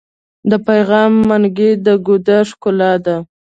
[0.49, 3.15] د پیغلو منګي د ګودر ښکلا ده.